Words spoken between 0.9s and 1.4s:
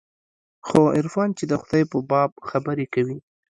عرفان